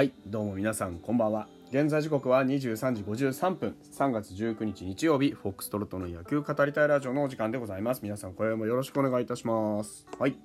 [0.00, 1.46] はいどうも皆さんこんばんは。
[1.68, 3.76] 現在時刻は23時53分。
[3.92, 8.00] 3月19日日曜日フォックストロットの野球語りたいラジオのお時間でございます。
[8.02, 10.06] 皆さん今夜もよろしくお願いいたします。
[10.18, 10.38] はい。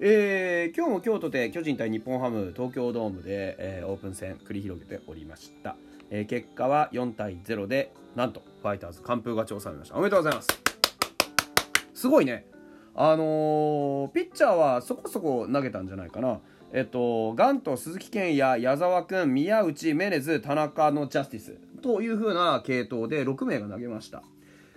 [0.00, 5.76] えー、今日も京都で巨人対日本ハム東京ドームで、えー、オープン戦繰り広げておりました、
[6.08, 9.96] えー、結果は4対0でなんとファイターズ完封勝ちを収めました。
[9.96, 10.48] おめでとうございます。
[11.92, 12.46] すごいね。
[12.94, 16.40] あのー、ピッチャーはそこそこ投げたんじゃないかな。
[16.74, 24.22] えっと、ガンと鈴木健也、矢沢君、宮内、メネズ、田中のジャスティスという風な系統で6名が投げました。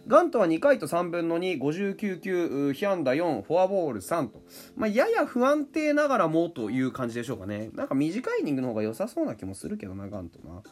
[0.05, 4.41] ガントは2回と3分の2、59球、被安打4、フォアボール3と、
[4.75, 7.69] まあ、やや不安定ながらもという感じでしょうかね。
[7.73, 10.63] なんか短いイニングの方が良さそうな気もするけどな、ガントな。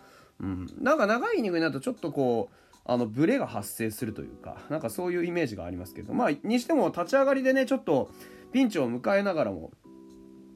[0.41, 0.67] うん。
[0.81, 8.11] なんか長いイニングになるとちょっとこう、あの、ブレが発生するというか、なんかそういうイメージがありますけど、まあ、にしても立ち上がりでね、ちょっと
[8.51, 9.71] ピンチを迎えながらも、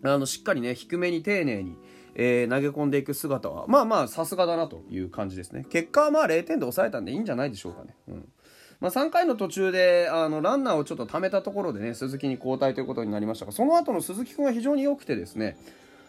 [0.03, 1.77] あの、しっかりね、低めに丁寧に、
[2.15, 5.65] えー、投げ込んでいく姿は、まあまあ、さすがだなという感じですね。
[5.69, 7.95] 結果はまあ0点で抑えたんでいいんじゃないでしょうかね。
[8.07, 8.29] うん。
[8.79, 15.57] まあ、3回の途中で、あの、ランナーをちょっと貯めたところでね、鈴木に交代ということになりましたが、その後の鈴木君は非常に良くてですね、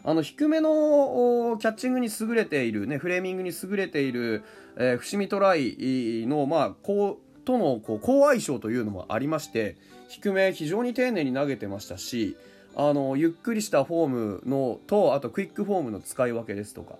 [0.04, 4.42] あの、低めのキャッチングに優れている、ね、フレーミングに優れている、
[4.76, 9.76] えー、伏見トライの、まあ、こう、との、こう、好相性というのもありまして、
[10.08, 12.36] 低め非常に丁寧に投げてましたし、
[12.78, 16.94] あのゆっくりしたフォームのとあとクイックフォームの使い分けですとか。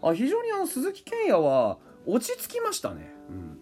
[0.00, 3.10] あ非常にあの鈴木健也は落ち着きましたね、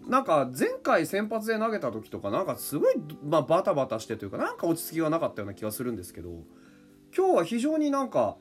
[0.03, 6.31] うん、なんか前回先発で投げた時とかなんかすごい、まあ、バタバタしてというかなんか落ち着きがなかったような気がするんですけど
[7.15, 8.35] 今日は非常になんか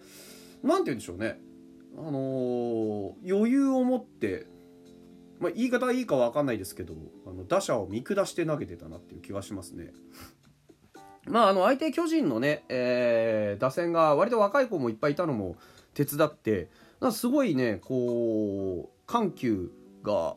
[0.64, 1.38] なんて言うんでしょうね。
[1.96, 4.46] あのー、余裕を持って
[5.38, 6.94] まあ、言い方いいか分かんないですけど
[7.26, 9.92] あの打者を見下して投げてたなっていう気がしますね。
[11.26, 15.56] まあ、あの相手巨人のね、えー、打線が割と若い子もいっぱいいたのも
[15.94, 16.68] 手伝って
[17.12, 19.70] すごいねこう緩急
[20.02, 20.34] が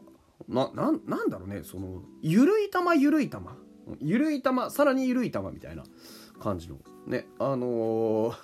[0.47, 3.37] なななんだろうねその緩い球緩い球。
[3.99, 5.83] 緩い球さらに緩い球みたいな
[6.39, 8.35] 感じのねあのー、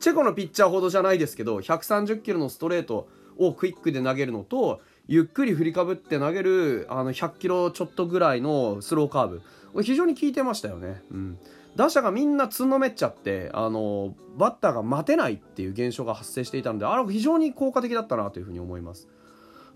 [0.00, 3.08] チェコのピッチャーほどじゃないですけど130キロのストレート
[3.38, 9.42] をクイックで投げるのとゆっくり振りかぶって投げるあの100キロちょっとぐらいのスローカーブ。
[9.82, 11.02] 非常に効いてましたよね。
[11.10, 11.38] うん。
[11.76, 19.08] 打者がみんなつんのめっちゃってあのバッターが待てないっていう現象が発生していたのであれ非常に効果的だったなというふうに思います。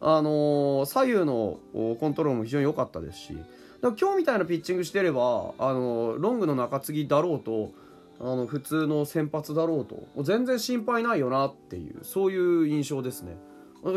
[0.00, 3.38] あの左右のコントロールも非常に良かったですし
[3.80, 7.72] 今日みたいなピッチングしてればあのロングの中継ぎだろうと
[8.20, 13.36] あの普通の先発だろうとう全然心配ないよなっていうそういう印象ですね。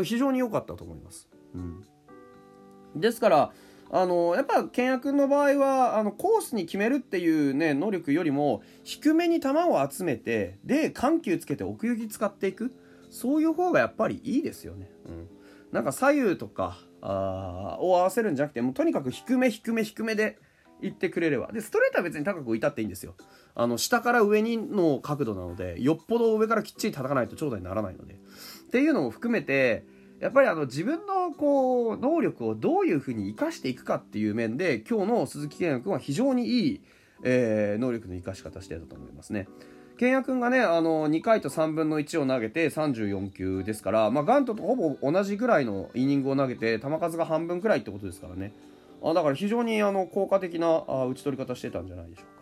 [0.04, 1.82] 非常に良かったと思います、うん、
[2.94, 3.52] ですから
[3.90, 12.74] あのやっぱ健也君の場合はあのコースに決めるっていうね能力よりも低めに球を集めてで緩急つけて奥行き使っていく。
[13.10, 14.90] そういう方がやっぱりいいですよね。
[15.06, 15.28] うん、
[15.72, 20.38] なんか左右とかあを合わせるんじゃなくてもうとにかく低め低め低めで
[20.80, 21.50] 行ってくれれば。
[21.52, 23.14] でストレートは別に高く置いたっていいんですよ。
[23.54, 28.14] あの下から上にの角度なのでよっぽど上からきっちり叩かないと長打にならないので。
[28.14, 28.16] っ
[28.70, 29.84] ていうのも含めて
[30.20, 36.80] やっぱりあの自分のこう能力をどういうふうに生かしていくかっていう面で今日の鈴木健也君は非常にいい、
[37.22, 39.48] えー、能力の生かし方してたと思いますね。
[39.96, 48.52] 健也君がねあの2回と3分の1を投げて34球ですから、まあ、ガントとほぼ同じぐらいのイニングを投げて球数が半分くらいってことですからね
[49.02, 52.38] あだから非常にあの効果的なあ打ち取り方してたんじゃないでしょうか。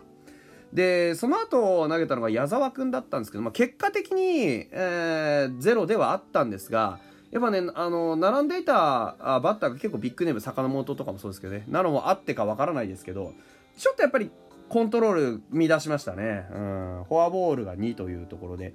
[0.72, 6.98] でその後投げたのが矢沢君だったんですけど、まあ、結果的に、えー、ゼロではあったんですが
[7.36, 13.34] やっぱね、あの、並んでいたバッターが結構ビッグネーム、坂本とかもそうですけどね、なのもあってかわからないですけど、
[13.76, 14.30] ちょっとやっぱり
[14.70, 16.46] コントロール乱しましたね。
[16.50, 17.04] うん。
[17.06, 18.72] フォアボールが2というところで、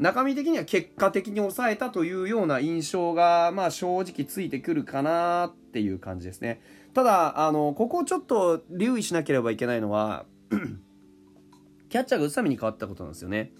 [0.00, 6.60] 中身的には結果的に抑えたというような印象が、まあ正直ついてくるかなっていう感じですね。
[6.94, 10.26] ただ、あの、ここちょっと留意しなければいけないのは
[11.90, 13.52] キャッチャーが宇佐美に変わったことなんですよね。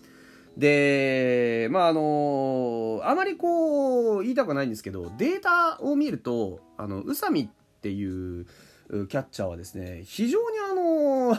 [0.56, 7.48] で、まああのあまりこう言いたくないんですけどデータを見るとあの宇佐美っ
[7.80, 8.46] ていう
[8.90, 11.38] キャッチャーはですね非常にあの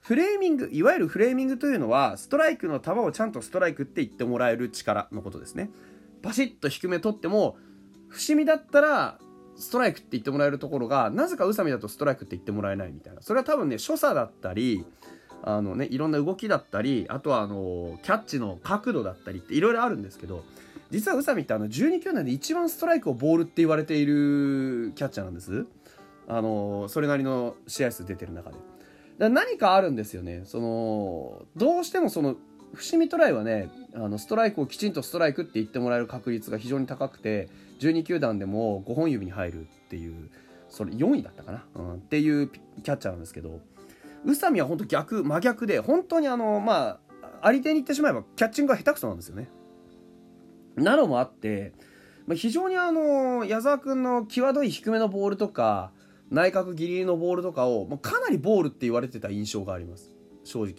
[0.00, 5.70] フレーミングいわゆるフレーミングというのはストライクの球をちゃんとストライクって言ってもらえる力のことですね。
[6.22, 7.56] パシッと低め取っても
[8.08, 9.18] 伏見だったら
[9.56, 13.20] ストライクって言ってもらえるところがなぜか宇佐美だとストライクって言ってもらえないみたいな。
[13.20, 14.84] それは多分ね所作だったり
[15.42, 20.44] あのねいろんな動きだったりあとはあのキャッチの角度だったりっていろいろあるんですけど
[20.90, 25.66] 実は宇佐美ってあの12球団で一番ストライクをボールって言われているキャッチャーなんです。
[26.28, 28.56] あのそれなりの試合数出てる中で。
[29.28, 30.42] 何かあるんですよね。
[30.44, 32.36] そのどうしてもその
[32.74, 37.48] 伏見トライはねあのストライクをきちんとストライクって言ってもらえる確率が非常に高くて
[37.80, 40.30] 12球団でも5本指に入るっていう
[40.68, 43.60] それ4位だったかな、うん、っていうキャッチャーなんですけど。
[44.24, 47.00] 宇佐美は本当逆真逆で本当にあのまあ
[47.40, 49.48] あり手に言ってしまえばキャッチングが下手くそなんですよね。
[50.76, 51.72] なのもあって、
[52.26, 55.92] まあ、非常にあの矢沢君の際どい低めのボールとか
[56.30, 60.12] 内角ギリギリのボールとかを、まあ、かなりボールって言われてた印象があります
[60.44, 60.74] 正直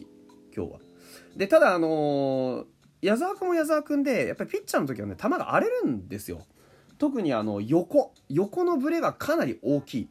[0.56, 0.80] 今日は。
[1.35, 2.65] でただあの
[3.01, 6.42] 矢沢君も矢沢君でやっぱりピッチャーの時はね球が荒れるんですよ。
[6.97, 10.09] 特にあの横横のブレがかなり大きい。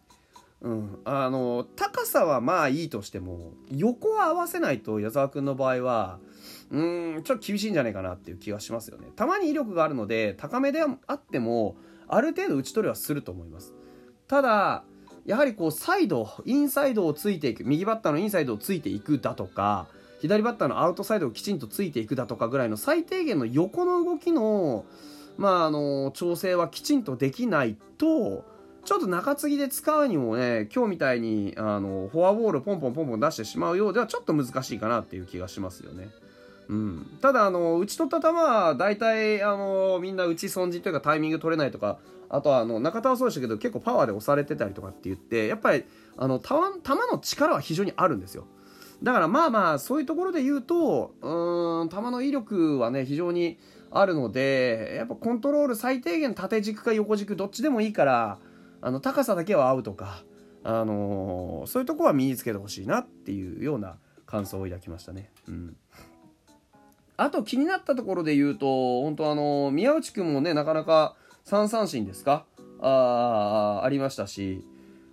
[0.61, 6.19] うん、あの高さはまあいいとしても横は合わせないと矢沢君の場合は
[6.71, 6.83] う
[7.19, 9.09] んちょっと厳しいんじゃないかなっていう気がしますよね。
[9.15, 11.77] たまに威力があるので高めであっても
[12.09, 13.73] ある程度打ち取りはすると思います。
[14.27, 14.85] ただ
[15.25, 19.87] やはりこうサイドインサイドをついていく右バッターのインサイドをついていくだとか
[20.21, 24.85] 左バッターのアウトサイドをきちんとついていくだとかぐらいの最低限の横の動きの
[25.37, 28.45] まああの調整はきちんとできないと
[28.89, 36.09] ちょっと中継ぎで使うにもね今日みたいにあのフォアボールポンポンポンポン出してしまうようではちょっと難しいかなっていう気がしますよね。
[36.71, 41.99] うん、ただあの打ち取った球は大体あのみんな打ち損じというかタイミング取れないとか
[42.31, 45.85] あとはあの中田はそうでしたけど結構パワーで押されてたりとかって言ってやっぱり
[46.17, 46.55] あの球
[47.13, 48.47] の力は非常にあるんですよ。
[49.03, 53.59] だからまあまあそういうところで言うとうん球の威力はね非常に
[53.91, 58.39] あるのでやっぱコントロール最低限縦軸か横軸どっちでもいいから
[58.81, 60.23] あの高さだけは合うとか、
[60.65, 63.97] あのー、そういうとこは身につけてほしいなっていうような
[64.27, 65.31] 感想を抱きましたね。
[65.47, 65.77] うん
[67.21, 71.17] あと気になったところで言うと、本当あの、宮内くんもね、なかなか
[71.47, 72.47] 3三振ですか？
[72.81, 74.65] あありましたし、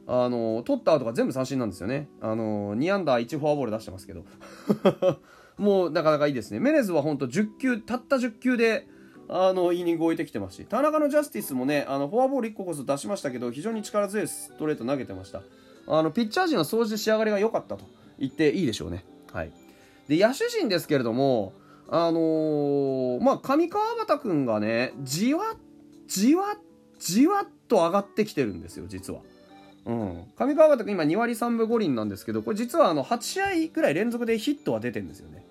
[0.06, 2.08] あの、取った後が全部三振なんですよね。
[2.22, 4.24] あの、2アンダー1フォアボール出してますけど。
[5.58, 6.60] もうなかなかいいですね。
[6.60, 8.88] メネズは本当10球、たった10球で、
[9.28, 15.42] あの、イニング置いてきてますし、田中のジャスティスもね、あの、フォアボール1個こそ出しましたけど、非常に力強いストレート投げてました。
[15.88, 17.86] あの、ピッチャー陣は掃除仕上がりが良かったと
[18.20, 19.04] 言っていいでしょうね。
[19.32, 19.52] はい。
[20.08, 21.54] で、野手陣ですけれども、
[21.88, 25.56] あのー、まあ、上川端くんがね、じわ、
[26.08, 26.56] じわ、
[27.00, 29.22] じわっと上がってきてるんですよ、実は。
[29.86, 30.24] うん。
[30.36, 35.46] 上川端くん今2割3分5厘なんですけど、これ実はあの、8試合ぐらい連続でヒットは出てるんですよね。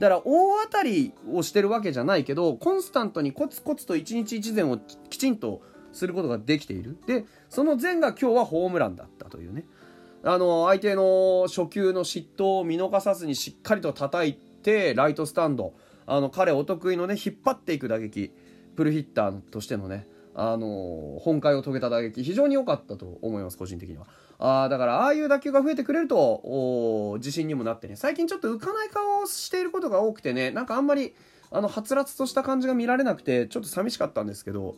[0.00, 4.78] だから大当たりをしてるわけじゃないけど、コンスタントにコツコツと一日一善を
[5.10, 5.60] きちんと
[5.92, 6.96] することができている。
[7.06, 9.66] で、その善が今日はホームランだったというね。
[10.24, 15.74] あの、相手の初球の失投を見逃さずにしっかりと叩いて、ライトスタンド、
[16.06, 18.32] あの、彼お得意のね、引っ張っていく打撃、
[18.76, 24.06] プルヒッターとしてのね、あの本会を遂げた打撃、非常に良かったと思います、個人的には。
[24.38, 31.14] あだから、ああいう打球が増えてくれるとお、自信にもなってね、最近ちょっと浮かない顔をしていることが多くてね、なんかあんまり、
[31.50, 34.76] あの、はつらつとした感じが見られなくて、ちょっと寂しかったんですけど、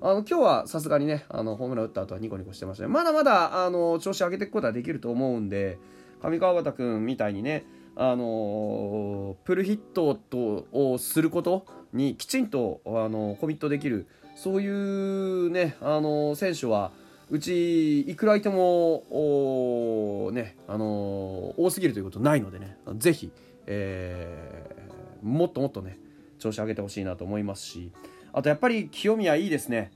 [0.00, 2.88] あの、今日はさすがにね、あの、ホームラン打った後はニコニコしてましたね。
[2.88, 5.78] まだまだ、あの、調子上げていくことはできると思うんで、
[6.22, 7.66] 上川端君みたいにね、
[7.96, 16.90] あのプルヒットとをすることにきちんと、あのコミットできるそういうね、あの選手は
[17.30, 23.30] うちいくらいてもね、あの多すぎるということないのでねぜひ、
[23.66, 25.98] えー、もっともっとね
[26.38, 27.90] 調子上げてほしいなと思いますし
[28.32, 29.92] あとやっぱり清宮いいですね。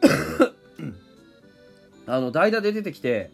[2.06, 3.30] あの代打で出てきて、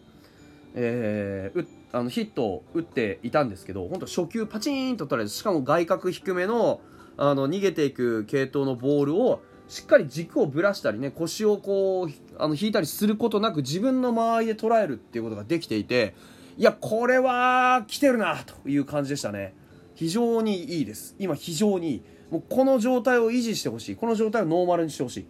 [0.73, 6.81] えー、あのヒットを打っていたんですけど本当初球パチンと取られてしかも外角低めの
[7.17, 16.13] あの逃げていく系統のボールをしっかり軸をぶらしたりね腰をこうあの引いたりすることなく自分の間合いで捉えるっていうことができていて
[16.57, 19.53] いやこれは来てるなという感じでしたね。
[19.93, 21.15] 非常にいいです。
[21.19, 22.03] 今非常にいい。
[22.31, 23.95] もうこの状態を維持してほしい。
[23.95, 25.27] この状態をノーマルにしてほしい、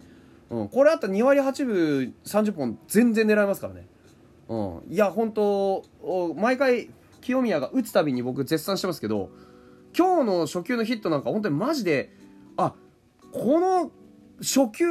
[0.49, 3.87] うん、これあったら2割8分30本全然狙えますからね。
[4.47, 5.83] うん、いや本当
[6.35, 6.89] 毎回
[7.21, 9.31] 清宮が打つたびに僕絶賛してますけど
[9.97, 12.13] 今日の初球のヒットなんか本当にマジで
[12.55, 12.75] あ
[13.31, 13.91] この
[14.39, 14.85] 初球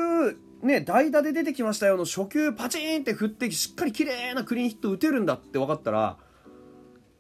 [0.63, 6.17] ね代打で出てきましたよの初球パチンって振ってしっかり綺麗なクリーンヒット打てるんだって分かったら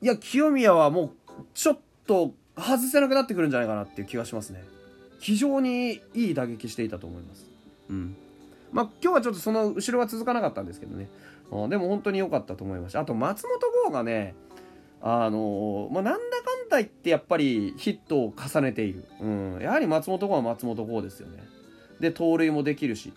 [0.00, 1.10] いや清宮はもう
[1.54, 4.62] ちょっと外せなくなってくるんじゃないかなっていう気がしますね
[5.20, 7.46] 非常にいい打撃していたと思います
[7.90, 8.16] うん
[8.72, 11.08] まあ今日はちょっとその後ろは続かなかったんですけどね
[11.50, 13.00] うん、でも本当に良かったと思いました。
[13.00, 14.34] あと、松本剛がね、
[15.00, 19.04] あのまあ、なんだかんだ言ってやっぱりヒットを重ねている。
[19.20, 19.58] うん。
[19.60, 21.42] やはり松本剛は松本剛ですよね。
[22.04, 23.12] で、盗塁もできるし。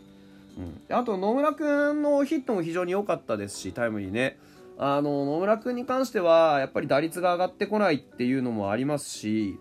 [0.57, 0.95] うん。
[0.95, 4.39] あと、野村くんのヒットも非常に良かったですし、タイムリーね。
[4.79, 9.59] あの、野村くんに関しては、やっぱり打率が上がってこないっていうのもありますし、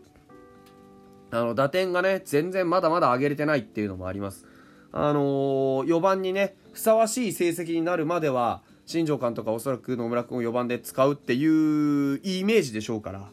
[1.30, 4.46] あの、打点がね、全然まだまだ上げれてないっていうのもあります。
[4.92, 13.28] あのー、4番にね、ふさわしい成績になるまでは、新庄監督はおそらく野村君を4番で使うっていうイメージでしょうから。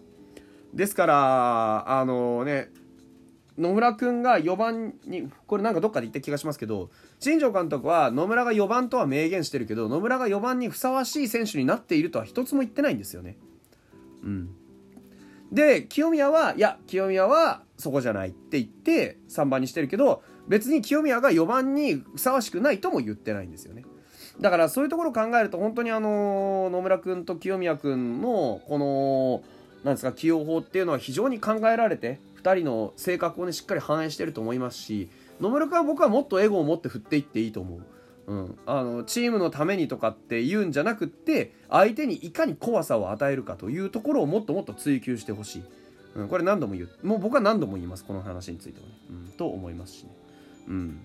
[0.74, 2.70] ですから、あのー、ね、
[3.58, 13.38] 野村君が4番に、これなんかどっかで言った気がしますけど、新庄監督は野村が4番とは明言してるけど、野村が4番にふさわしい選手になっているとは一つも言ってないんですよね。
[14.24, 14.50] うん。
[15.52, 23.86] で、清宮は、いや、清宮はそこじゃないって言って3番にしてるけど、別に清宮が4番にふさわしくないとも言ってないんですよね。
[24.40, 29.44] だからそういうところを考えると本当にあの野村君と清宮君のこの
[29.84, 35.10] なんですか起用法っていうのは非常に考えられて2人の性格をねしっかり反映してると思いますし
[35.40, 37.82] 野村君は僕はもっとエゴを持って振っていっていいと思う。
[38.26, 45.64] うん、あのチームのためにとかって言うんじゃなくって相手にいかに怖さを与えるかというところをもっともっと追求してほしい、
[46.16, 46.90] うん、これ何度も言う。
[47.06, 48.06] もう僕は何度も言います。
[48.06, 50.16] この話についてはね、うん、と思いますしね。
[50.70, 51.02] うん。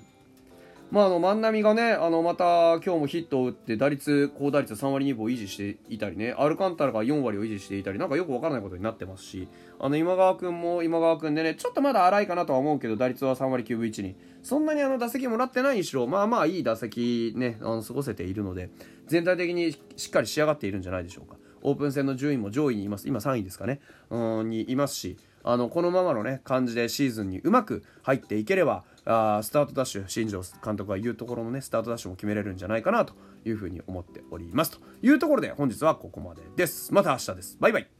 [0.90, 14.16] まあ、あの万波がねあのまた今日もヒットを打って打率高打率3割2分を維持していたりねアルカンタラが4割を維持していたりなんかよくわからないことになってますしあの今川君も今川君でねちょっとまだ荒いかなとは思うけど打率は3割9分1に。
[14.42, 18.70] そんなにあの打席もらってないにしろまあまあいい打席ねあの過ごせているので
[19.06, 21.36] 全体的にしっかり仕上がっているんじゃないでしょうか。
[21.60, 23.08] オープン戦の順位も上位にいます。
[23.08, 23.80] 今3位ですかね。
[24.10, 25.18] うんにいますし
[25.50, 33.14] あのこのままのね感じでシーズンにうまく入っていければあスタートダッシュ新庄監督が言うところのねスタートダッシュも決めれるんじゃないかなと
[33.46, 34.72] いうふうに思っております。
[34.72, 36.92] というところで本日はここまでです。
[36.92, 37.56] また明日です。
[37.60, 37.97] バイバイ。